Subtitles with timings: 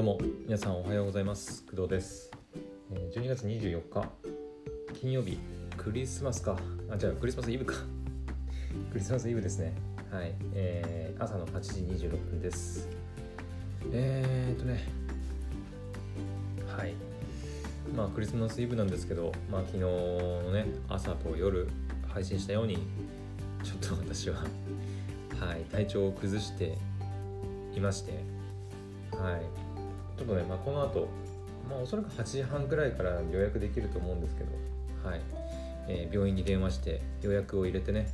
[0.00, 1.62] どうも皆さんおはようございます。
[1.66, 2.30] 工藤です。
[3.12, 4.08] 12月24日
[4.98, 5.38] 金曜日。
[5.76, 6.56] クリスマスか。
[6.90, 7.74] あじゃあクリスマスイブか。
[8.92, 9.74] クリスマスイブですね。
[10.10, 12.88] はい、えー朝の8時26分です。
[13.92, 14.88] えーっとね。
[16.66, 16.94] はい。
[17.94, 21.68] まあクリスマスイブなんですけどまあ昨日のね朝と夜
[22.08, 22.78] 配信したように
[23.62, 24.46] ちょっと私は
[25.38, 26.78] はい体調を崩して
[27.76, 28.24] いまして
[29.12, 29.69] はい。
[30.20, 31.08] ちょっとね、まあ、この後、
[31.66, 34.50] まあおそらく8時半くらいから予約できると思うんですけど
[35.08, 35.20] はい、
[35.88, 38.10] えー病院に電話して予約を入れてね。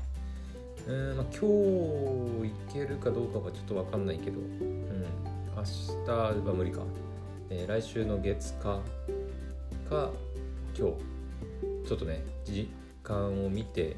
[0.86, 5.04] うんまあ今日行けるかどうかはちょっと分かんないけど、うん、
[5.56, 6.82] 明日は無理か、
[7.50, 8.80] えー来週の月火
[9.90, 10.12] か
[10.78, 10.94] 今日。
[11.88, 12.68] ちょっとね時
[13.02, 13.96] 間を見て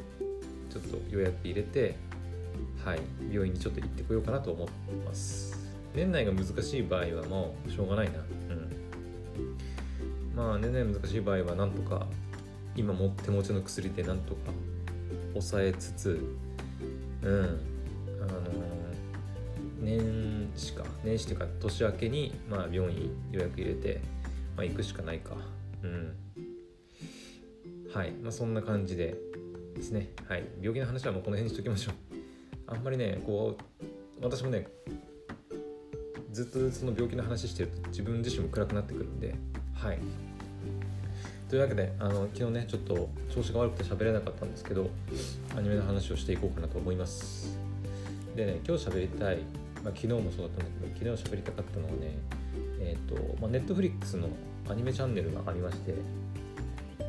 [0.71, 1.95] ちょっと予約入れて
[2.83, 3.01] はい。
[3.31, 4.73] 病院にちょっと行ってこようかなと思って
[5.05, 5.58] ます。
[5.95, 8.19] 年内が難しい場合はもうしょうがないな。
[8.19, 8.27] うん。
[10.35, 12.07] まあ年内難しい場合はなんとか
[12.77, 14.53] 今も手持ちの薬でなんとか
[15.33, 16.21] 抑えつつ
[17.23, 17.61] うん。
[18.23, 18.41] あの
[19.81, 20.85] 年始か。
[21.05, 24.01] 年始というか年明けにまあ病院予約入れて、
[24.57, 25.37] まあ、行くしかないか。
[25.83, 26.17] うん。
[27.93, 28.13] はい。
[28.13, 29.17] まあそんな感じで
[29.75, 30.11] ですね。
[30.29, 30.45] はい。
[30.61, 31.95] 病気の話はもうこの辺にしときましょう。
[32.69, 33.85] あんまりねこう
[34.23, 34.69] 私もね
[36.33, 39.35] ずっとその病気の話してると自分自身も暗くなってくるんで
[39.75, 39.99] はい。
[41.49, 44.91] というわけであの昨日ねちょっと調子が悪くて喋れなかったんですけど
[45.57, 47.59] アニメの話をしていこうかなと思います。
[48.37, 49.39] でね今日喋りたい、
[49.83, 52.19] まあ、昨日もそうだったんだけど昨日喋りたかったのはね
[52.81, 54.29] えっ、と、まあ、Netflix の
[54.69, 55.95] アニメチャンネルがありまして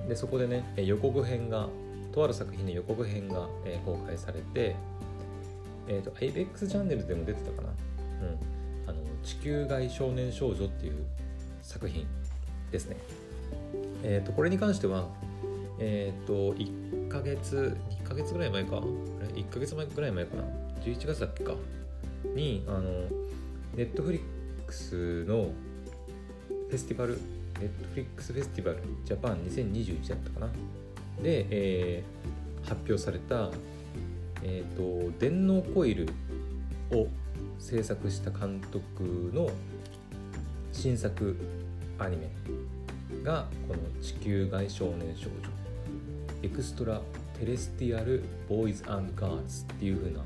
[0.08, 1.68] でそこでねえ予告編が
[2.14, 4.76] とある作品の予告編が、えー公開されて
[5.88, 7.70] えっ、と ABEX チャンネルでも出てたかな。
[7.70, 7.72] う
[8.32, 8.59] ん。
[9.24, 11.06] 地球外少年少女っていう
[11.62, 12.06] 作品
[12.72, 12.98] ですね。
[14.04, 15.08] えっ、とこれに関しては
[15.80, 18.82] えっ、と1ヶ月2ヶ月ぐらい前か
[19.34, 20.44] ？1ヶ月前ぐらい前かな
[20.84, 21.54] ？11月だっけか？
[22.36, 22.82] にあの
[23.76, 24.22] ネットフリッ
[24.66, 25.52] クスの
[26.70, 27.20] フェスティバル
[27.60, 30.48] ネットフリックスフェスティバルジャパン2021だったかな？
[31.22, 33.50] で、えー発表された
[34.44, 36.10] えっ、と電脳コイル
[36.92, 37.08] を
[37.60, 39.52] 制作した監督の
[40.72, 41.36] 新作
[42.00, 42.30] アニメ
[43.24, 45.34] がこの「地球外少年少女
[46.42, 47.02] エクストラ・
[47.38, 50.24] テレスティアル・ボーイズアン・ガールズ」っていう風な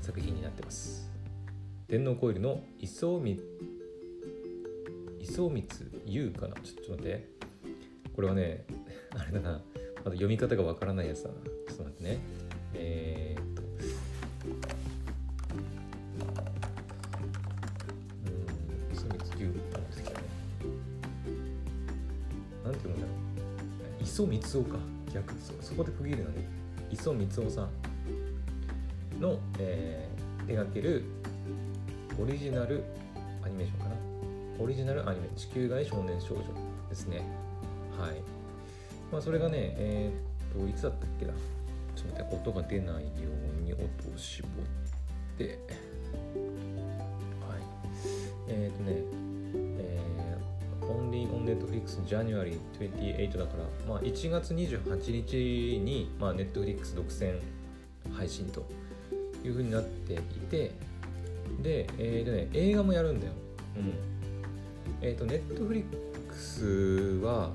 [0.00, 1.08] 作品になってます。
[1.88, 3.40] 電脳コイルの磯み
[5.20, 5.64] 磯光
[6.04, 6.56] 雄かな？
[6.56, 7.28] ちょっと待って
[8.14, 8.64] これはね。
[9.16, 9.50] あれだな。
[9.50, 9.58] ま
[10.06, 11.34] だ読み方がわからないやつだな。
[11.34, 12.18] ちょっと待ってね。
[12.74, 13.21] えー、
[22.72, 23.08] なんていうのだろ
[24.00, 24.78] う磯光雄か
[25.14, 26.48] 逆そそこで区切るのね
[26.90, 27.68] 磯光雄さ
[29.18, 30.12] んの、えー
[30.44, 31.04] 手掛ける
[32.20, 32.82] オリジナル
[33.44, 33.94] アニメーションかな。
[34.58, 36.42] オリジナルアニメ「地球外少年少女」
[36.90, 37.22] ですね。
[37.96, 38.20] はい。
[39.12, 41.32] まあそれがねえーっといつだったっけだ
[41.94, 43.30] ちょっと待って音が出ないよ
[43.60, 44.50] うに音を絞っ
[45.38, 45.44] て。
[45.44, 45.58] はい。
[48.48, 49.21] えーっとね
[51.52, 57.38] Netflix January 28だから、まあ、1月28日に、まあ、Netflix 独占
[58.12, 58.66] 配信と
[59.44, 60.16] いう風になってい
[60.50, 60.72] て
[61.62, 63.32] で,、えーでね、映画もやるんだよ。
[63.76, 63.92] うん、
[65.00, 67.50] えっ、と Netflix は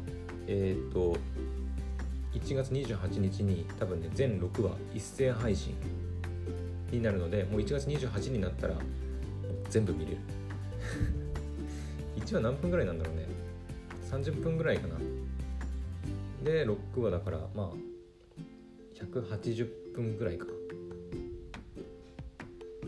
[0.47, 1.15] えっ、と
[2.33, 5.75] 1月28日に多分ね全6話一斉配信
[6.91, 8.75] になるのでもう1月28日になったら
[9.69, 10.17] 全部見れる。
[12.17, 13.26] 1話何分ぐらいなんだろうね
[14.09, 14.95] 30分ぐらいかな。
[16.43, 17.69] で6話だからまあ
[18.95, 20.45] 180分ぐらいか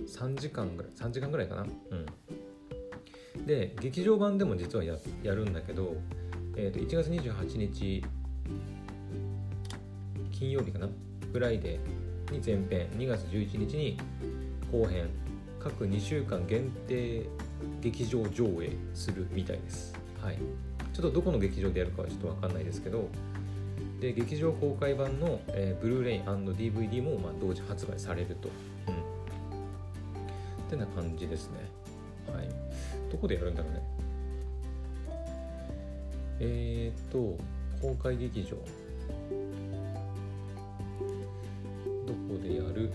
[0.07, 1.61] 3時間ぐらい3時間ぐらいかな。
[1.63, 1.95] う
[3.41, 3.45] ん。
[3.45, 5.95] で劇場版でも実はややるんだけど、
[6.55, 8.03] えー、と1月28日
[10.31, 10.87] 金曜日かな
[11.31, 13.97] Friday に前編2月11日に
[14.71, 15.09] 後編
[15.59, 17.27] 各2週間限定
[17.81, 19.93] 劇場上映するみたいです。
[20.21, 20.37] はい
[20.93, 23.07] ちょっとどこの劇場でやるかはちょっと分かんないですけど
[23.99, 28.49] で劇場公開版の、えー、ブルーレイ &DVD も、まあ、同時発売されると、
[28.87, 28.97] うん、っ
[30.69, 31.57] てな感じですね。
[32.33, 32.47] はい。
[33.11, 33.81] どこでやるんだろうね。
[36.39, 37.35] えー、っと
[37.81, 38.51] 公開劇場。
[38.51, 38.55] ど
[42.13, 42.89] こでやる？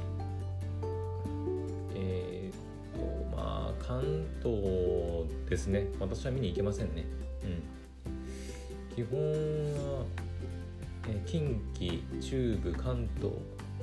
[1.95, 2.55] えー、っ
[3.31, 4.57] とまあ関東
[5.51, 5.89] ですね。
[6.01, 7.05] 私は見に行けませんね。
[8.95, 10.05] 基本は
[11.09, 13.33] え近畿中部関東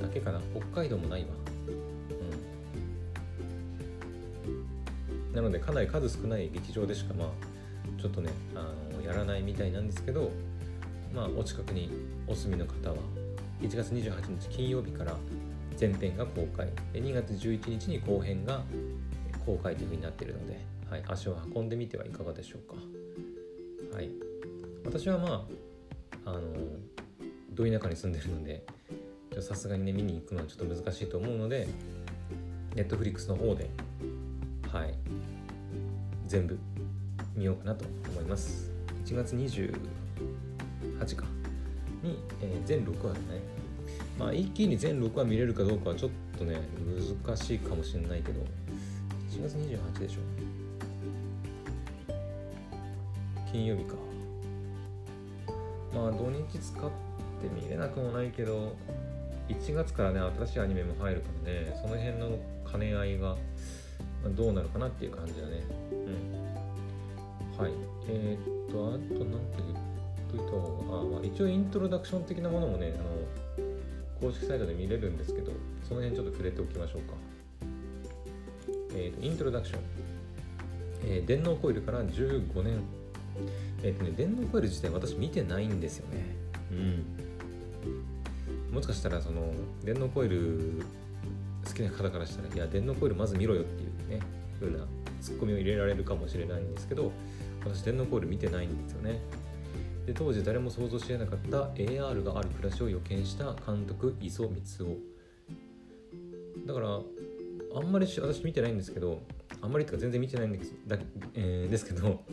[0.02, 0.40] だけかな。
[0.56, 1.28] 北海道もないわ。
[4.46, 5.36] うん。
[5.36, 7.28] なのでかなり数少ない劇場でしかまあ
[8.02, 10.32] ちょっとねあのやらないみたいなんですけど
[11.14, 11.92] まあお近くに
[12.28, 12.96] お住みの方は
[13.62, 15.16] 1月28日金曜日から
[15.80, 16.70] 前編が公開。
[16.94, 18.64] で2月11日に後編が
[19.46, 20.60] 公開というふうになっているので、
[20.90, 22.76] はい、足を運んでみてはいかがでしょうか。
[23.96, 24.10] はい、
[24.92, 25.48] 私はま
[26.26, 26.42] ああの
[27.54, 28.66] ど田舎に住んでるので
[29.40, 31.70] さすがにね見に行くのはちょっと難しいと思うので
[32.76, 33.70] ネットフリックスの方で
[34.70, 34.94] はい
[36.28, 36.60] 全部
[37.38, 38.70] 見ようかなと思います。
[39.06, 41.26] 1月28か。
[42.04, 43.42] に、えー、全6話だね。
[44.20, 46.60] まあ一気に全6話見れるかどうかはちょっとね
[47.26, 48.42] 難しいかもしれないけど
[49.32, 50.20] 1月28でしょ。
[53.50, 54.11] 金曜日か。
[55.94, 58.76] まあ土日使って見れなくもないけど
[59.50, 62.38] 1月からね新しいアニメも入るからねその辺の
[62.70, 63.36] 兼ね合いが
[64.36, 65.64] どうなるかなっていう感じだね。
[65.92, 67.64] うん。
[67.64, 67.72] はい。
[68.08, 69.80] えー、っとあと何て言っ
[70.30, 75.52] といた方があ、まあ、一応イントロダクション的なものもねあの公式サイトで見れるんですけど
[75.88, 77.14] その辺ちょっと触れておきましょうか。
[78.94, 79.80] えー、とイントロダクション、
[81.06, 82.82] えー、電脳コイルから15年
[83.84, 86.36] えっ、とね電脳コイル自体私見てないんですよね。
[86.72, 88.74] うん。
[88.74, 90.82] もしかしたらその電脳コイル
[91.66, 94.22] 好きな方からしたらいや電脳コイルまず見ろよっていうね
[94.60, 94.86] 風な
[95.20, 97.12] ツッコミを入れられるかもしれないんですけど
[97.64, 99.20] 私電脳コイル見てないんですよね。
[100.06, 104.98] で当時誰も想像しえなかった AR がある暮らしを予見した監督磯光雄。
[106.66, 107.00] だから
[107.76, 109.22] あんまり私見てないんですけど
[109.62, 110.98] あんまりとか全然見てないんですだ、
[111.36, 112.24] えー、ですけど、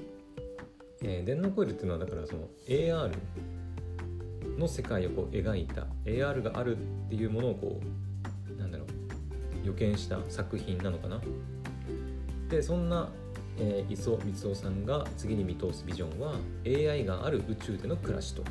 [1.02, 3.12] えー、電脳コイルっていうのはだからその AR
[4.58, 7.80] の世界をこう描いた AR があるっていうものをこ
[8.56, 11.20] うなんだろう予見した作品なのかな。
[12.48, 13.10] でそんな、
[13.58, 18.42] えー、磯光雄さんが次に見通すビジョンは AI がある宇宙での暮らしと、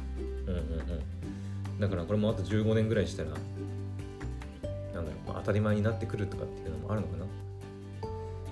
[0.45, 7.26] うんうんうん、だからこれもあと15年ぐらいしたらなんだろう、まあ、当たり前になってくるとかっていうのもあるのかな。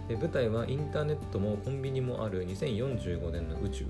[0.08, 3.86] で舞台はインターネットもコンビニもある2045年の宇宙。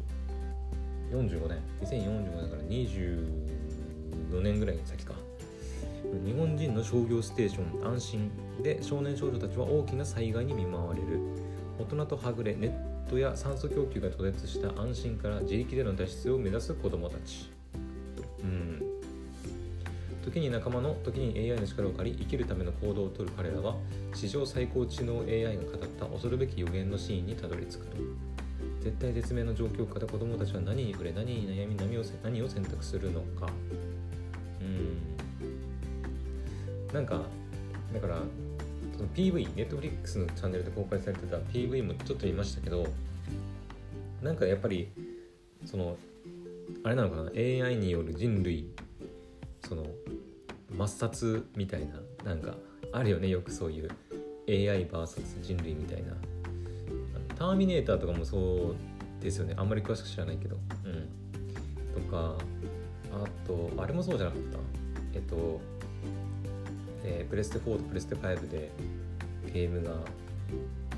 [1.11, 1.59] 45年。
[1.81, 5.13] 2045年から24年ぐらい先か。
[6.23, 8.31] 日本人の商業ステーション安心
[8.61, 11.19] で少年少女たちは大きな災害に見舞われる。
[11.77, 17.51] 大人とはぐれネットや酸素供給が途絶した安心から自力での脱出を目指す子どもたち。
[18.39, 18.84] うん。
[20.35, 23.77] 時に仲間の時に AI の力を借り生きるための行動をとる彼らは
[24.13, 27.95] 史上最高知能 AI が語った恐るべき予言のシーンにたどり着くと。
[28.81, 33.47] 絶対絶命の状況から子供たちは何に触れ何に悩み何を何を選択するのか。
[34.59, 34.63] う
[36.93, 36.93] ん。
[36.93, 37.21] なんか
[37.93, 38.19] だから
[38.97, 42.85] その PV ネットフリックスのチャンネルで公開されてた PV もちょっと見ましたけど
[44.21, 44.89] なんかやっぱり
[45.65, 45.95] その
[46.83, 48.69] あれなのかな？AI による人類
[49.67, 49.83] その
[50.77, 52.55] 抹殺みたいななんか
[52.91, 53.89] あるよねよくそういう
[54.47, 56.13] AIVS 人類みたいな。
[57.37, 58.75] ターミネーターとかもそ
[59.19, 59.55] うですよね。
[59.57, 60.57] あんまり詳しく知らないけど。
[60.85, 61.09] うん。
[61.93, 62.35] とか
[63.11, 64.59] あとあれもそうじゃなかった。
[65.13, 65.59] えっと、
[67.03, 68.71] えー、プレステ4とプレステ5で
[69.53, 69.95] ゲームが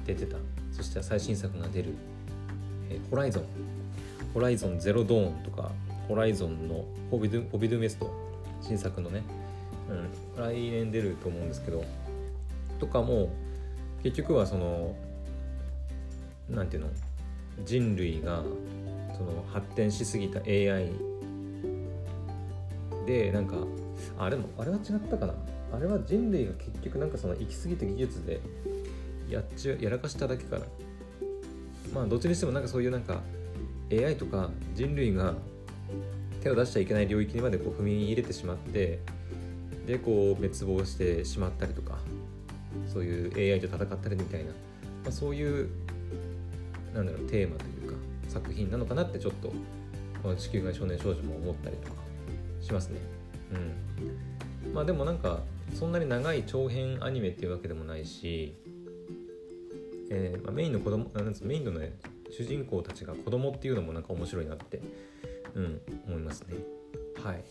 [0.06, 0.38] 出てた。
[0.72, 1.96] そして最新作が出る、
[2.90, 3.46] えー、ホライゾン。
[4.34, 5.72] ホライゾンゼロドーンとか
[6.08, 8.28] ホライゾンのホビドゥホビドゥメスト。
[8.62, 9.24] 新作のね、
[9.90, 11.84] うん、来年出ると思うんですけど
[12.80, 13.30] とかも
[14.04, 14.96] 結局はその
[16.50, 16.90] なんていうの？
[17.66, 18.44] 人類が
[19.18, 20.92] その発展しすぎた AI
[23.08, 23.56] でなんか
[24.20, 25.34] あれもあれは違ったかな？
[25.74, 28.40] あれは人類が結局なんかその行き過ぎた技術で
[29.30, 30.66] やっちゃやらかしただけかな。
[31.94, 33.22] まあどっちにしてもなんかそういうなんか
[33.92, 35.34] AI とか人類が
[36.44, 39.00] 手を出しちゃいけない領域にまでこう踏み入れてしまって
[39.88, 41.98] でこう滅亡してしまったりとか
[42.92, 44.54] そういう AI と戦ったりみたいな、ま
[45.08, 45.70] あ、そういう
[46.94, 49.52] なんだろうテーマというか作品なのかなってちょっと
[50.22, 51.96] この地球外少年少女も思ったりとか
[52.62, 53.00] しますね。
[54.66, 55.40] うん、まあでもなんか
[55.74, 58.56] そんなに長い長編アニメっていうわけでもないし、
[60.10, 61.98] えーまあ、メインの子供なんメインのね
[62.30, 64.82] 主人公たちが子供っていうのもなんか面白いなって
[65.56, 66.56] うん思いますね。
[67.24, 67.44] はい。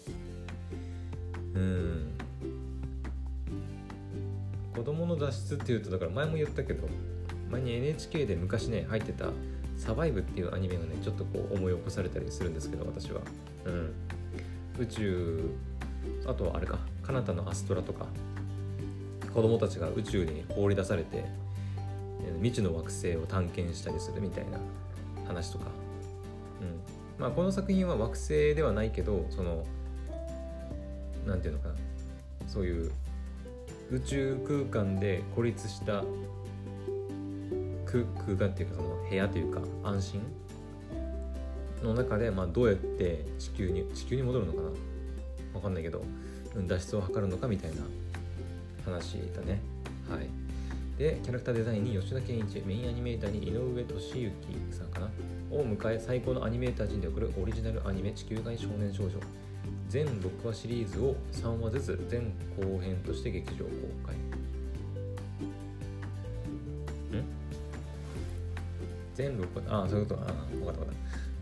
[1.54, 2.15] うん。
[4.76, 6.86] 子供の脱出っていうとだから前も言ったけど
[7.50, 9.30] 前に NHK で昔ね入ってた
[9.74, 13.20] サバイブっていうアニメがねちょっとこう思い起こされたりするんですけど私は。
[13.64, 13.94] うん。
[14.78, 15.50] 宇宙
[16.26, 18.06] あとはあれかカナダのアストラとか
[19.32, 21.24] 子供たちが宇宙に放り出されて
[22.42, 24.58] 未知の惑星を探検したりするみたいな
[25.26, 25.64] 話とか、
[26.60, 27.22] うん。
[27.22, 29.64] まあ、この作品は惑星ではないけどその
[31.26, 31.74] 何て言うのかな
[32.46, 32.92] そういう
[33.90, 36.04] 宇宙空間で孤立した
[37.86, 38.04] 空
[38.36, 40.22] 間っていうかその部屋というか安心
[41.82, 44.70] の中で、まあ、どうやって地球に地球に戻るのかな？
[45.52, 46.02] 分かんないけど
[46.66, 47.82] 脱出を図るのかみたいな
[48.84, 49.60] 話だね。
[50.10, 50.28] はい。
[50.98, 54.34] でキャラクターデザインに吉田健一メインアニメーターに井上俊之
[54.76, 55.10] さんかな？
[55.50, 59.12] を迎え最高のアニメーター陣で送るオリジナルアニメ「地球外少年少女」
[59.88, 63.70] 全6話シリーズを3話ずつ全後編として劇場公
[64.06, 64.16] 開。
[67.20, 67.24] ん
[69.14, 70.92] 全6話あそういうことあ分かった分かった。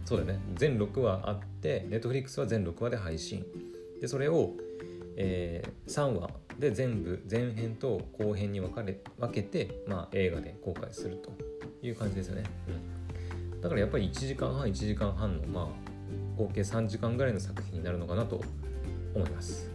[0.05, 0.45] そうだよね。
[0.55, 3.45] 全6話あってネットフリックスは全6話で配信。
[4.01, 4.53] でそれを、
[5.17, 11.33] えー、3話で全部前編と後編に分かれ分けて、まあ、映画で公開すると
[11.83, 12.45] いう感じですよね、
[13.55, 15.84] うん、だからやっぱり1時間半1時間半のまあ
[16.37, 18.41] 合計3時間ぐらいの作品になるのかなと
[19.15, 19.71] 思います。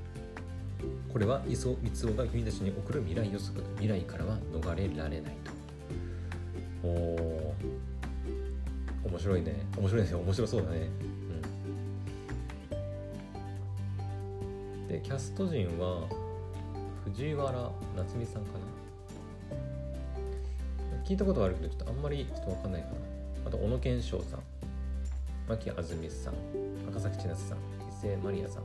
[1.12, 3.64] これは磯光雄が君たちに送る未来予測。
[3.78, 5.52] 未来からは逃れられないと。
[6.84, 7.56] おお
[9.10, 9.66] 面白いね。
[9.78, 10.90] 面白いですよ面白そうだね。
[14.88, 16.08] でキャスト陣は
[17.06, 18.60] 藤原夏美さんかな。
[21.06, 22.96] 聞いたことはあるけどちょっとあんまりちょっと分かんないかな。
[23.48, 24.40] あと小野賢章さん。
[25.50, 26.36] 牧あずみさん
[26.90, 27.62] 赤崎千夏さん伊
[28.00, 28.64] 勢マリアさん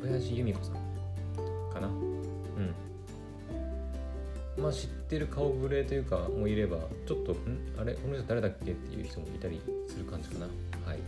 [0.00, 0.74] 小林由美子さん
[1.72, 1.86] かな？
[1.86, 2.74] うん。
[4.60, 7.36] まあ知ってる顔ぶれというかもいればちょっとん？
[7.78, 7.94] あれ？
[7.94, 10.46] この人誰だっけっていう人もいたりする感じかな。
[10.46, 10.98] はい。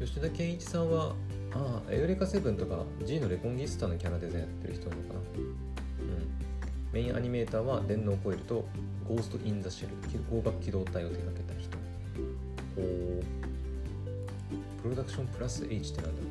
[0.00, 1.16] 吉田健一さんは
[1.52, 5.20] ああエウレカセブンとか G のレコンギスタのキャラデザインやってる人なのかな。
[5.20, 5.58] うん。
[6.92, 8.64] メインアニメーターは電脳コイルと
[9.08, 9.96] ゴースト・イン・ザ・シェル
[10.30, 11.77] 光学機動隊を手掛けた人。
[12.78, 12.82] お
[14.82, 16.28] プロダクションプラス H ってなんだろう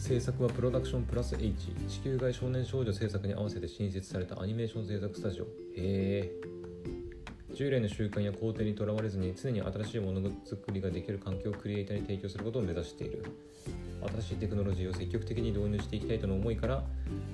[0.00, 5.44] 制作はプロダクションプラス H 地球外少年少女制作に合わせて新設されたアニメーション制作スタジオ。
[5.44, 6.32] へえ
[7.54, 13.24] 従来の習慣や工程にとらわれずに常に新しいものづくりができる環境をクリエイターに提供することを目指している。
[14.20, 16.84] 新しいテクノロジーを積極的に導入していきたいとの思いから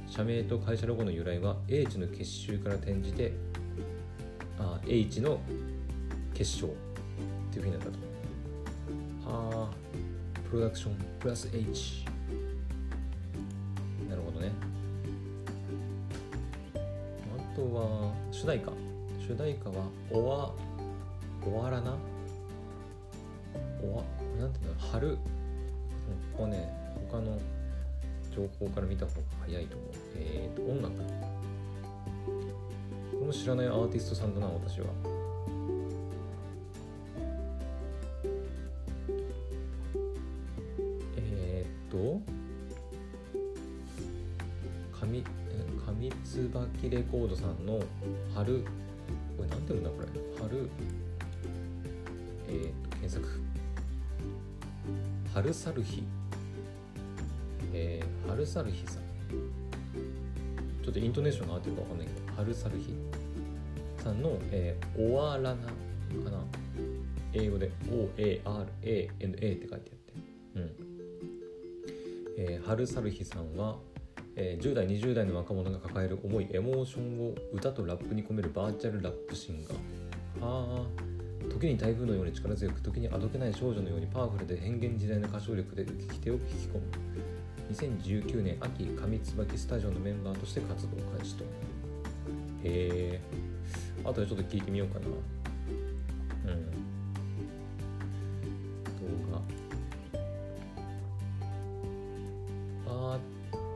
[0.08, 3.34] 社名と会社ロゴの由来は H の結集から転じて
[4.58, 5.40] あ H の
[6.34, 6.70] 結晶っ
[7.50, 7.98] ていうふうになったと
[9.30, 9.70] はあ
[10.50, 12.04] プロダクションプラス H
[14.08, 14.52] なるほどね。
[17.36, 18.72] あとは主題歌。
[19.26, 20.52] 主題歌はおわ
[21.44, 21.96] おわらな。
[23.82, 24.04] おわ？
[24.38, 24.74] なんていうの？
[24.92, 25.16] 春。
[25.16, 25.18] こ
[26.38, 26.70] こね
[27.10, 27.38] 他の
[28.34, 29.88] 情報から見た方が早いと思う。
[30.16, 30.94] えっ、ー、と音楽。
[30.96, 31.02] こ
[33.20, 34.86] れも知らないアーティストさんだな私は
[47.14, 47.78] コードさんの
[48.34, 48.64] 春
[49.36, 50.08] これなんて読うんだこれ。
[50.42, 50.68] 春
[52.48, 53.40] えっ、ー、と検索。
[55.32, 56.02] 春サルヒ
[57.72, 59.02] えー、春サルヒさん。
[60.82, 62.94] ちょっとイントネーションが合ってるかわかんないけど春サルヒ
[64.02, 65.70] さんの、えー、オアラナか
[66.32, 66.44] な。
[67.32, 69.30] 英語で OARANA って書い
[69.60, 69.92] てあって。
[70.56, 70.70] うん。
[72.38, 73.76] えー、春サルヒさんは
[74.36, 79.76] えー、10代20代の若者が抱える重いエモーションを歌とラップに込めるバーチャルラップシンガー。
[80.40, 80.84] あ。
[81.48, 86.82] 時に台風のように力強く時にあどけない少女のようにパワフルで変幻自在な歌唱力で聞き手を引き込む。
[87.72, 91.44] 2019年秋上椿スタジオのメンバーとして活動開始と。
[91.44, 91.46] へ
[92.64, 93.20] え。
[94.04, 95.06] あとでちょっと聞いてみようかな。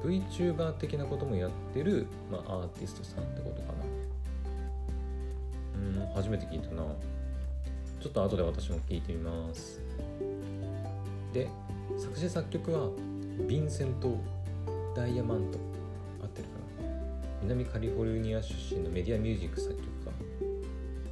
[0.09, 3.85] VTuber 的なこともやってる、まあ、アーティストさんってことかな。
[5.75, 6.83] うん初めて聞いたな。
[8.00, 9.81] ちょっと後で私も聞いてみます。
[11.33, 11.49] で
[11.99, 14.17] 作詞作曲はヴィンセント・
[14.97, 15.59] ダイヤマント
[16.23, 16.91] 合ってるかな。
[17.43, 19.88] 南カリフォルニア出身のメディアミュージック作曲家。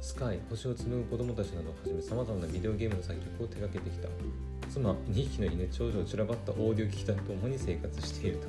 [0.01, 4.09] スカイ星を紡ぐ子供たちなどをはじめさまざまなビデオゲームの作曲を手掛けてきた。
[4.69, 8.47] 妻2匹の犬長女を散らばったオーディオ機器と共に生活していると。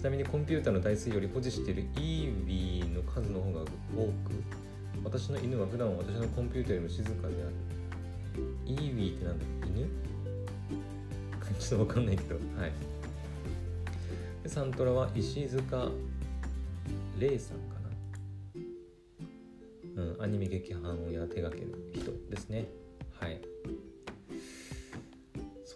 [0.00, 4.10] ちなみにコンピューターの台数より保持している EV の数の方が多く
[5.04, 7.54] 私の犬は普段私のコンピューターよりも静かである。
[8.64, 9.88] イーウィーってなんだろう犬？
[11.60, 12.36] ちょっとわかんないけど。
[12.36, 12.72] はい。
[14.42, 15.90] でサントラは石塚
[17.18, 17.74] レイさんか
[19.96, 20.02] な。
[20.02, 22.68] うんアニメ劇版や手掛ける人ですね。
[23.18, 23.38] はい。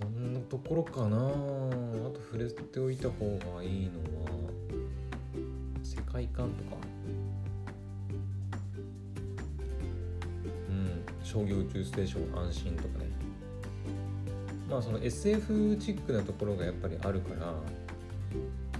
[0.05, 1.17] そんなところかな。
[1.17, 3.93] あと触れておいた方がいいの
[4.25, 4.31] は
[5.83, 6.77] 世界観とか。
[10.69, 13.07] うん商業宇宙ステーション安心とかね。
[14.69, 17.63] まあその SF チックなところがやっぱりあるから、ま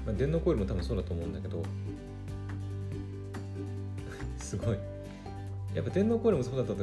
[0.09, 1.63] あ、電脳コイルも多分そうだと思うんだけど。
[4.37, 4.79] すごい。
[5.75, 6.83] やっぱ電脳コイルもそうだったと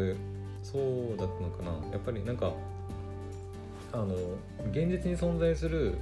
[0.64, 1.74] そうだったのかな。
[1.92, 2.52] やっぱりなんか
[3.94, 4.16] あの
[4.72, 5.98] 現実に存在する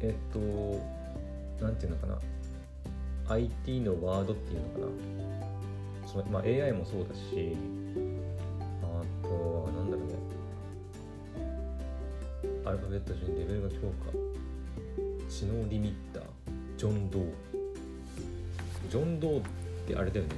[0.00, 0.38] えっと
[1.64, 2.18] なんていうのかな。
[3.28, 4.92] IT のワードっていうのか
[6.04, 6.08] な。
[6.08, 7.56] その、まあ、AI もそうだし
[8.82, 10.14] あとはなんだろうね。
[12.64, 14.12] アルファベット順レベルが強化。
[15.28, 16.22] 知能リミッター。
[16.76, 17.32] ジョン・ドー。
[18.90, 19.42] ジョン・ドーっ
[19.88, 20.30] てあれだよね。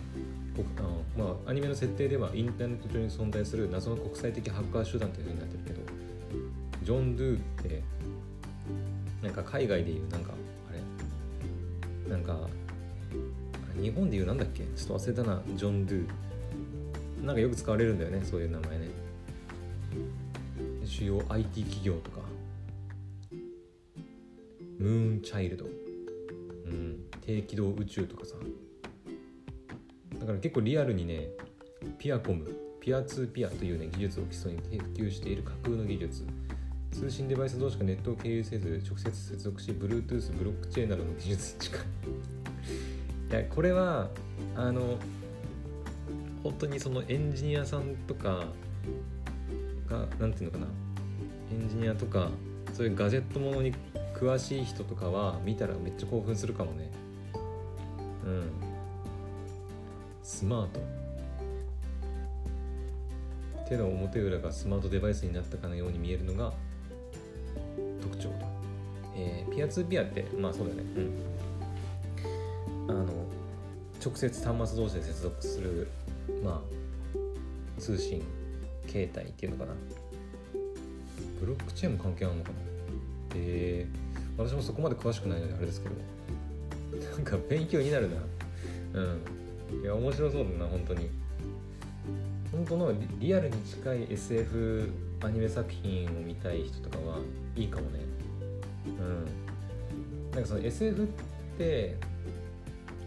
[0.79, 5.88] あのまあアニメの設定ではインターネット上に存在する謎の国際的ハッカー集団というふうになってるけど。
[6.89, 7.83] ジョン・ドゥって
[9.23, 10.33] なんか海外でいうなんか
[10.71, 12.11] あれ？
[12.11, 12.49] なんか
[13.79, 14.65] 日本でいうなんだっけ？
[14.65, 16.07] ちょっと忘れたなジョン・ドゥ。
[17.27, 18.89] なんかよく使われるんだよねそういう名前ね。
[20.87, 22.21] 主要 IT 企業とか。
[24.79, 25.69] ムーンチャイルド、う
[26.71, 28.37] ん、低軌道宇宙とかさ。
[30.19, 31.29] だから結構リアルにね
[31.99, 32.51] ピアコム。
[32.81, 36.25] ピアツーピアというね技術を基礎に研究している架空の技術。
[36.93, 41.81] 通信デバイス同士がネットを経由せず直接接続し Bluetooth ブロックチェーンなどの技術に近い。
[43.31, 44.11] いやこれは
[44.57, 44.99] あの
[46.43, 48.47] 本当にそのエンジニアさんとか
[49.89, 50.67] が何ていうのかな。
[51.53, 52.31] エンジニアとか
[52.73, 53.73] そういうガジェットものに
[54.15, 56.91] 詳しい人とかは見たらめっちゃ興奮するかもね。
[58.25, 58.51] うん。
[60.23, 60.81] スマート。
[63.69, 66.53] 手の表裏がスマートデバイスになったかのように見えるのが、
[69.59, 70.83] ピアツーピアってまあそうだね。
[72.87, 72.91] うん。
[72.91, 73.07] あの
[74.01, 75.89] 直接端末同士で接続する
[76.45, 78.23] まあ通信
[78.87, 79.75] 形態っていうのかな。
[81.41, 82.57] ブロックチェーンも関係あるのかな。
[83.35, 87.11] えー、私もそこまで詳しくないのであれですけど。
[87.11, 88.17] なんか勉強になるな。
[88.95, 89.01] う
[89.81, 89.83] ん。
[89.83, 91.11] いや面白そうだな本当に。
[92.53, 94.89] 本当のリアルに近い SF
[95.21, 97.19] アニメ作品を見たい人とかは
[97.57, 97.99] いいかもね。
[98.87, 99.48] うん。
[100.39, 101.07] なんかその SF っ
[101.59, 101.97] て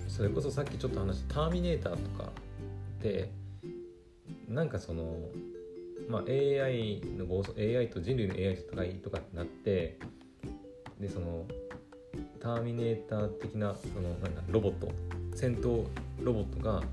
[0.09, 2.29] それこそさっきちょっと話した「ターミネーター」とか
[2.99, 3.31] って
[4.49, 5.29] なんかその
[6.09, 9.97] まあ AI の暴走 AI と人類の AI と戦いとかってなって
[10.99, 11.45] でその
[12.41, 14.91] ターミネーター的なそのなんだロボット
[15.33, 15.85] 戦闘
[16.21, 16.83] ロボットが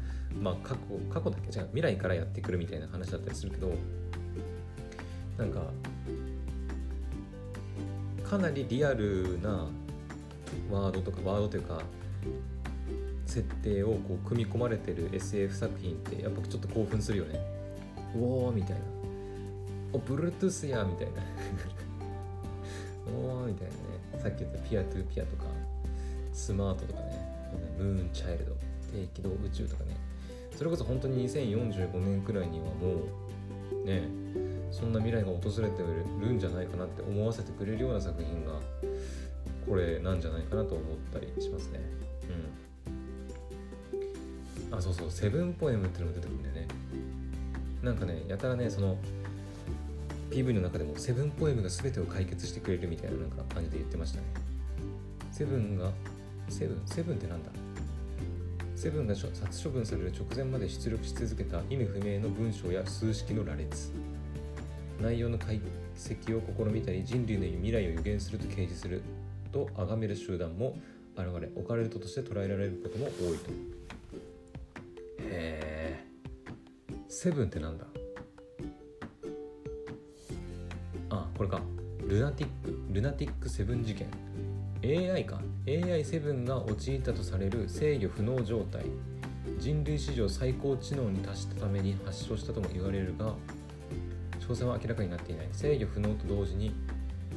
[0.41, 0.81] まあ過去
[1.13, 1.51] 過去だけ？
[1.51, 3.73] じゃ未来からやってくるみたいな話だったりするけど
[5.37, 5.63] なんか
[8.23, 9.69] かなりリアルな
[10.71, 11.83] ワードとかワードというか
[13.27, 17.39] 設定をこう組み込まれてる SF 作品ってやっぱちょっと興奮するよね。
[18.17, 18.81] うおーみたいな。
[19.93, 21.23] お Bluetooth やみたいな。
[23.13, 24.23] おーみたいなね。
[24.23, 25.45] さっき言ったピアトゥーピアとか
[26.33, 27.29] スマートとかね。
[27.79, 28.57] ムーンチャイルド。
[28.93, 29.97] 低軌道宇宙とかね。
[30.57, 33.05] それこそ本当に2045年くらいにはも
[33.85, 34.09] うね
[34.73, 35.85] そんな未来が訪れて
[36.21, 38.53] るんじゃないかなって思わせてくれるような作品が
[39.69, 41.81] これなんじゃないかなと思ったりしますね。
[44.71, 44.79] うん。
[44.79, 45.11] あそうそう。
[45.11, 46.69] セブンポエムっていうのが出てくるんだよね。
[47.83, 48.97] なんかねやたらねその
[50.31, 54.25] PV の中でもセブンポエムが全てを解決してくれるみたいななんか感じで言ってましたね。
[55.31, 55.91] セブンが
[56.49, 57.51] セブンセブンってなんだ？
[58.75, 63.93] セブンが殺処分される直前まで出力し続けた意味不明の文章や数式の羅列。
[65.01, 65.61] 内容の解
[65.97, 69.03] 析を試みたり人類の未来を予言すると掲示する
[69.53, 70.79] と崇める集団も
[71.17, 73.51] 現れオカルトとして捉えられることも多いと。
[75.21, 76.05] へえ
[77.09, 77.87] セブンってなんだ？
[81.11, 81.61] あこれか。
[82.07, 82.79] ルナティック。
[82.93, 84.09] ルナティックセブン事件。
[84.85, 85.41] AI か。
[85.67, 88.85] AI7 が陥ったとされる制御不能状態。
[89.59, 93.35] 人類史上最高知能に達したために発症したとも言われるが
[94.41, 95.49] 詳細は明らかになっていない。
[95.53, 96.73] 制御不能と同時に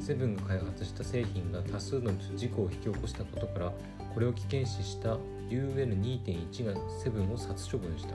[0.02, 3.72] セブンが開発した製品が多数の事故を引き起こしたことから
[4.12, 5.16] これを危険視した
[5.48, 8.14] UN2.1 がセブンを殺処分した。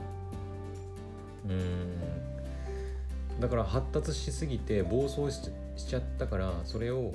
[1.48, 3.40] うん。
[3.40, 5.50] だから発達しすぎて暴走し
[5.86, 7.12] ちゃったからそれを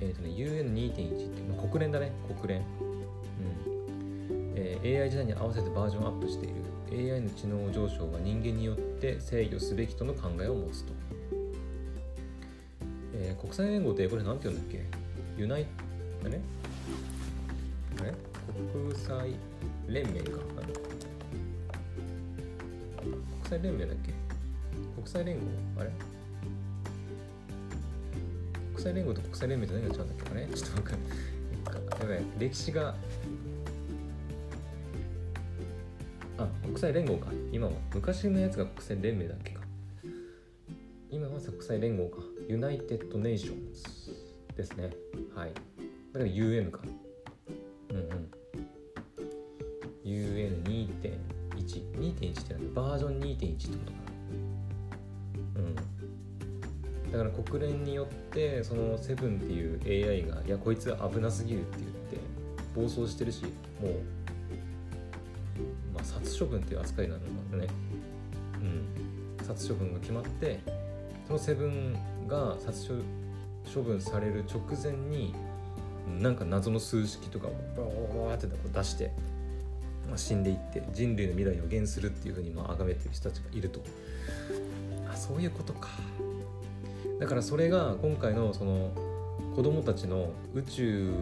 [0.00, 2.64] え、ー、とね UN2.1 って、まあ、国連だね国連、うん。
[4.56, 6.54] えー、AI 時代に合わせてバージョンアップしている。
[7.14, 10.92] AI の知能上昇は人間によって制御すべきとの考えを持つと、
[13.40, 14.84] 国際連合ってこれ何て言うんだっけ？
[15.36, 15.66] ユナイ
[16.24, 16.40] あれ？
[18.00, 18.14] あれ？
[18.72, 19.34] 国際
[19.88, 20.30] 連盟か。
[23.42, 24.12] 国際連盟だっけ？
[24.96, 25.42] 国際連合？
[25.78, 25.90] あれ？
[28.74, 30.30] 国際連合と国際連盟って何が違うんだっけ？
[30.30, 30.46] あれ？
[30.46, 31.08] ちょっと分かんない。
[32.00, 32.22] やばい。
[32.38, 32.94] 歴史が
[36.36, 37.28] あ国際連合か。
[37.52, 39.60] 今は昔のやつが国際連盟だっけか。
[41.10, 42.18] 今は国際連合か。
[42.48, 43.82] United Nations
[44.56, 44.90] ですね。
[45.34, 45.52] はい。
[46.12, 46.80] だから UN か
[47.90, 48.30] うんうん。
[50.04, 51.14] UN2.1
[51.56, 53.98] 2.1って何バージョン2.1ってことか
[55.56, 55.62] な。
[55.62, 55.74] うん。
[57.12, 62.34] だから国連によってそのセブンっていう AI がいやこいつ危なすぎるって言って
[62.74, 63.44] 暴走してるし
[63.80, 63.92] もう
[65.94, 67.72] まあ殺処分っていう扱いなのでね、
[69.38, 70.60] うん、殺処分が決まって
[71.26, 73.02] そのセブンが殺
[73.72, 75.34] 処分される直前に
[76.20, 79.10] なんか謎の数式とかをバーって出して、
[80.08, 83.80] まあ、死んでいって人類の未来を予言するっていうふうにまあ崇めてる人たちがいると。
[85.10, 85.88] あそういうことか。
[87.20, 88.90] だからそれが今回のその
[89.54, 91.14] 子供たちの宇宙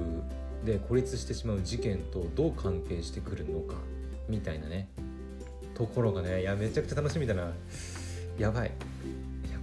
[0.64, 3.74] で孤立してしまう事件とどう関係してくるのか
[4.28, 4.88] みたいなね。
[5.74, 7.52] ところがねいやめちゃくちゃ楽しみだな。
[8.38, 8.72] やばい。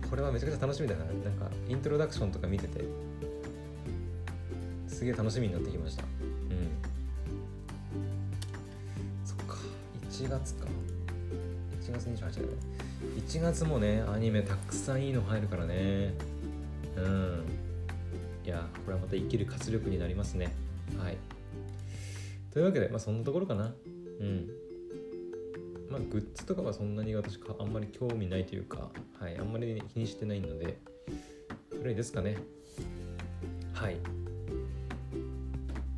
[0.10, 1.06] これはめちゃくちゃ楽しみだな。
[1.06, 2.84] なんかイントロダクションとか見てて
[4.88, 6.04] すげえ楽しみになってきました。
[6.04, 6.10] うん。
[9.24, 9.56] そっか。
[10.10, 10.66] 1月か。
[11.82, 12.48] 1月28日だね。
[13.28, 16.14] 1月もねアニメたくさんいいの入るからね。
[16.98, 17.46] うん。
[18.44, 20.52] いやこれはまた生きる活力になりますね。
[20.98, 21.18] はい。
[22.52, 23.74] というわけでまあそんなところかな。
[24.20, 24.50] うん。
[25.90, 30.78] まあグッズとかはそんなに私あんまり興味ないというかはいあんまり気にしてないので
[31.78, 32.38] ぐらいですかね。
[33.74, 33.98] はい。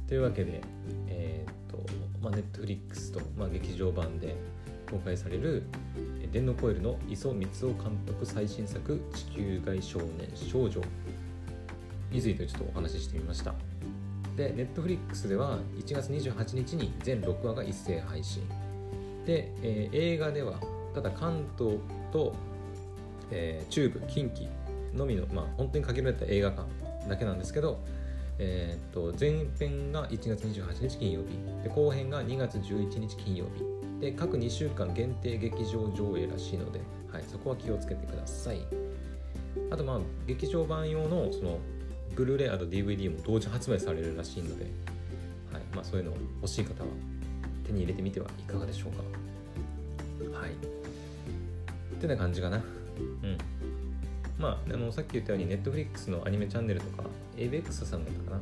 [0.08, 0.62] というわけで
[1.08, 1.84] えっ、と
[2.22, 4.36] まあネットフリックスと、まあ、劇場版で
[4.90, 5.64] 公開される
[6.32, 10.82] 電脳コイルの磯光雄監督最新作「地球外少年少女」
[12.12, 13.56] についてちょっとお話ししてみました。
[14.36, 18.44] で、ネットフリックスでは1月28日に全6話が一斉配信。
[19.26, 20.60] で、えー、映画では、
[20.94, 21.78] ただ関東
[22.12, 22.34] と、
[23.32, 24.48] えー、中部、近畿
[24.96, 26.68] のみの、まあ、本当に限られた映画館
[27.08, 27.80] だけなんですけど、
[28.40, 31.28] えー、と前編が1月28日金曜日
[31.64, 33.64] で後編が2月11日金曜日
[34.00, 36.82] で各2週間限定劇場上映らしいので、
[37.12, 38.60] はい、そこは気をつけてください。
[39.70, 41.60] あとまあ劇場版用のその
[42.16, 46.90] ブルーレイあと DVD も同時発売されるらしいので、はいまあ、そういうの欲しい方は
[47.72, 50.40] 手に入れてみてはいかがでしょうか。
[50.40, 50.52] はい。
[50.52, 50.54] っ
[52.00, 52.58] てな感じかな。
[52.58, 52.60] う
[53.28, 53.38] ん。
[54.38, 57.04] まああのさっき言ったように Netflix のアニメチャンネルとか
[57.38, 58.42] ABEX さんだったかな。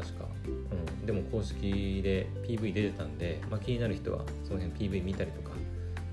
[0.00, 5.50] 確か、うん、でも公式で PV 出てたんで、まあ、気になる人はその辺 PV 見たりとか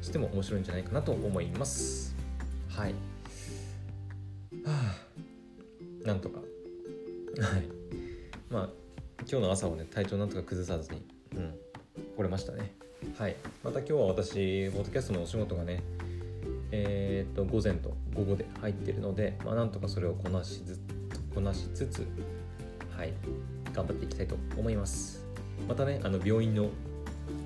[0.01, 2.15] しても面白いんじゃないかなと思います。
[2.69, 2.95] はい。
[4.63, 4.71] は
[6.03, 6.39] あなんとか。
[6.39, 7.69] はい。
[8.49, 8.69] まあ
[9.29, 11.14] 今日の朝をね体調なんとか崩さずにうん
[12.15, 12.73] 来れましたね。
[13.17, 13.35] はい。
[13.63, 15.83] また今日は私ポッドキャストのお仕事がね
[16.71, 20.79] えー、っと午前と午後で入ってるので、まあ、なんとかそれをこなしず
[21.33, 22.07] こなしつつ
[22.97, 23.13] はい。
[23.73, 25.25] 頑張っていきたいと思います。
[25.67, 26.69] またねあの病院の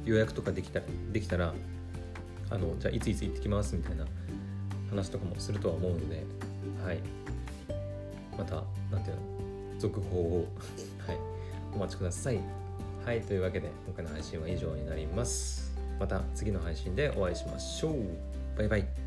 [0.05, 1.53] 予約とかできたできたら
[2.51, 4.05] あのじゃあいついつ行ってきますみたいな
[4.89, 6.23] 話とかもするとは思うので
[6.85, 6.99] はい。
[8.37, 9.21] また何ていうの
[9.79, 10.47] 続報を
[11.07, 11.17] はい、
[11.73, 12.39] お待ちください。
[13.09, 15.75] はい、というわけで今回の配信は以上になります。
[15.99, 17.95] また次の配信でお会いしましょう。
[18.55, 18.98] バイバイ。